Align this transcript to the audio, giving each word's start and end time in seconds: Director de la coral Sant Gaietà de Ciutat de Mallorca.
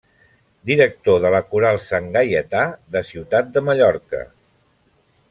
Director 0.69 1.19
de 1.25 1.31
la 1.35 1.41
coral 1.51 1.77
Sant 1.87 2.07
Gaietà 2.17 2.63
de 2.97 3.03
Ciutat 3.11 3.53
de 3.59 3.65
Mallorca. 3.69 4.23